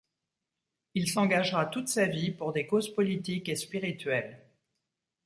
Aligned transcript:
Il 0.95 1.07
s'engagera 1.07 1.67
toute 1.67 1.87
sa 1.87 2.07
vie 2.07 2.31
pour 2.31 2.53
des 2.53 2.65
causes 2.65 2.91
politiques 2.91 3.49
et 3.49 3.55
spirituelles. 3.55 4.43